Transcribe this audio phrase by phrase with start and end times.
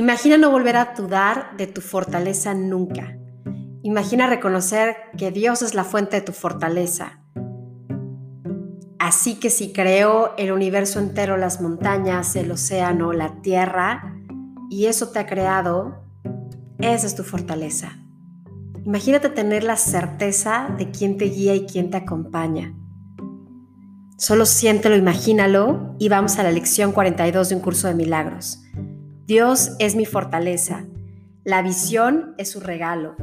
[0.00, 3.18] Imagina no volver a dudar de tu fortaleza nunca.
[3.82, 7.20] Imagina reconocer que Dios es la fuente de tu fortaleza.
[8.98, 14.16] Así que si creó el universo entero, las montañas, el océano, la tierra,
[14.70, 16.02] y eso te ha creado,
[16.78, 17.98] esa es tu fortaleza.
[18.86, 22.74] Imagínate tener la certeza de quién te guía y quién te acompaña.
[24.16, 28.62] Solo siéntelo, imagínalo y vamos a la lección 42 de un curso de milagros.
[29.30, 30.86] Dios es mi fortaleza.
[31.44, 33.14] La visión es su regalo.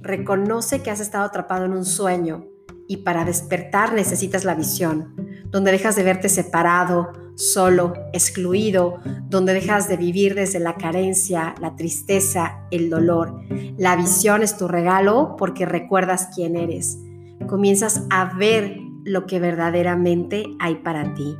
[0.00, 2.44] Reconoce que has estado atrapado en un sueño
[2.88, 5.14] y para despertar necesitas la visión,
[5.44, 8.96] donde dejas de verte separado, solo, excluido,
[9.28, 13.42] donde dejas de vivir desde la carencia, la tristeza, el dolor.
[13.78, 16.98] La visión es tu regalo porque recuerdas quién eres.
[17.46, 21.36] Comienzas a ver lo que verdaderamente hay para ti.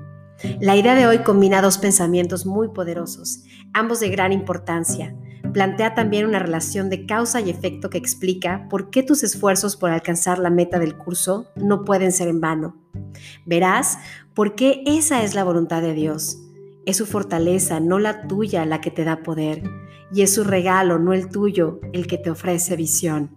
[0.61, 5.15] La idea de hoy combina dos pensamientos muy poderosos, ambos de gran importancia.
[5.53, 9.91] Plantea también una relación de causa y efecto que explica por qué tus esfuerzos por
[9.91, 12.77] alcanzar la meta del curso no pueden ser en vano.
[13.45, 13.99] Verás
[14.35, 16.39] por qué esa es la voluntad de Dios.
[16.87, 19.63] Es su fortaleza, no la tuya, la que te da poder.
[20.13, 23.37] Y es su regalo, no el tuyo, el que te ofrece visión.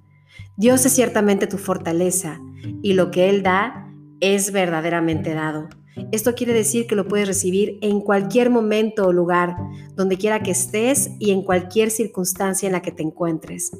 [0.56, 2.40] Dios es ciertamente tu fortaleza
[2.82, 5.70] y lo que Él da es verdaderamente dado.
[6.12, 9.56] Esto quiere decir que lo puedes recibir en cualquier momento o lugar,
[9.96, 13.72] donde quiera que estés y en cualquier circunstancia en la que te encuentres.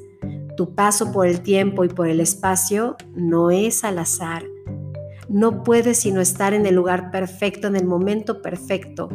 [0.56, 4.44] Tu paso por el tiempo y por el espacio no es al azar.
[5.28, 9.08] No puedes sino estar en el lugar perfecto, en el momento perfecto.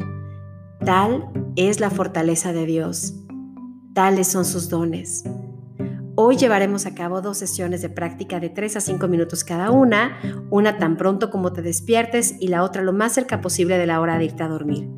[0.83, 3.13] Tal es la fortaleza de Dios.
[3.93, 5.23] Tales son sus dones.
[6.21, 10.19] Hoy llevaremos a cabo dos sesiones de práctica de 3 a 5 minutos cada una,
[10.49, 14.01] una tan pronto como te despiertes y la otra lo más cerca posible de la
[14.01, 14.89] hora de irte a dormir.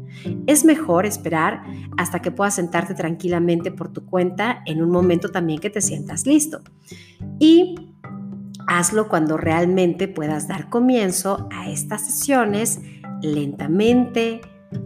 [0.48, 1.62] Es mejor esperar
[1.96, 6.26] hasta que puedas sentarte tranquilamente por tu cuenta en un momento también que te sientas
[6.26, 6.62] listo.
[7.38, 7.76] Y
[8.66, 12.80] hazlo cuando realmente puedas dar comienzo a estas sesiones
[13.22, 14.42] lentamente,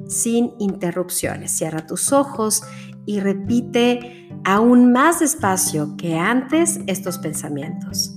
[0.10, 1.52] sin interrupciones.
[1.52, 2.62] Cierra tus ojos
[3.06, 8.16] y repite aún más despacio que antes estos pensamientos.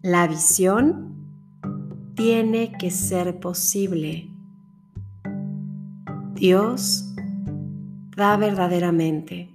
[0.00, 1.12] La visión
[2.14, 4.30] tiene que ser posible.
[6.34, 7.14] Dios
[8.16, 9.50] da verdaderamente.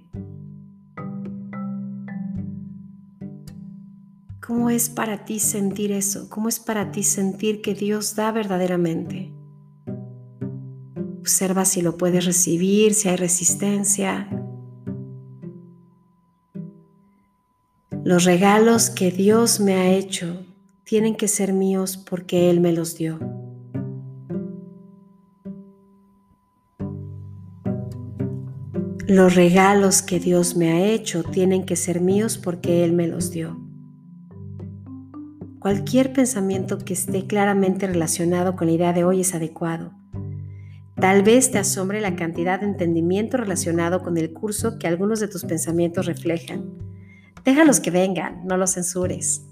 [4.40, 6.30] ¿Cómo es para ti sentir eso?
[6.30, 9.32] ¿Cómo es para ti sentir que Dios da verdaderamente?
[11.18, 14.37] Observa si lo puedes recibir, si hay resistencia.
[18.08, 20.46] Los regalos que Dios me ha hecho
[20.82, 23.18] tienen que ser míos porque Él me los dio.
[29.06, 33.30] Los regalos que Dios me ha hecho tienen que ser míos porque Él me los
[33.30, 33.60] dio.
[35.58, 39.92] Cualquier pensamiento que esté claramente relacionado con la idea de hoy es adecuado.
[40.94, 45.28] Tal vez te asombre la cantidad de entendimiento relacionado con el curso que algunos de
[45.28, 46.87] tus pensamientos reflejan.
[47.48, 49.42] Déjalos que vengan, no los censures.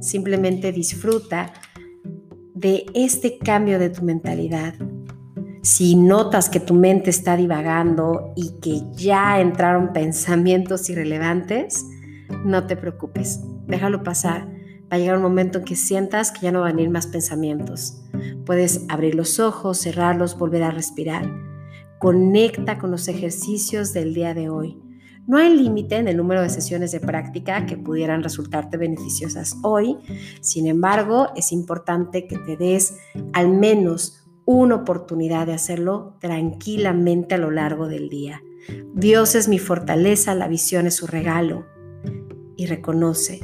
[0.00, 1.52] Simplemente disfruta
[2.54, 4.74] de este cambio de tu mentalidad.
[5.60, 11.84] Si notas que tu mente está divagando y que ya entraron pensamientos irrelevantes,
[12.44, 14.46] no te preocupes, déjalo pasar.
[14.82, 17.08] Va a llegar un momento en que sientas que ya no van a ir más
[17.08, 18.04] pensamientos.
[18.46, 21.28] Puedes abrir los ojos, cerrarlos, volver a respirar.
[21.98, 24.91] Conecta con los ejercicios del día de hoy.
[25.26, 29.96] No hay límite en el número de sesiones de práctica que pudieran resultarte beneficiosas hoy.
[30.40, 32.98] Sin embargo, es importante que te des
[33.32, 38.42] al menos una oportunidad de hacerlo tranquilamente a lo largo del día.
[38.94, 41.66] Dios es mi fortaleza, la visión es su regalo.
[42.56, 43.40] Y reconoce,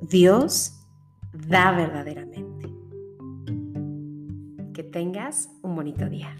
[0.00, 0.86] Dios
[1.32, 2.72] da verdaderamente.
[4.72, 6.36] Que tengas un bonito día.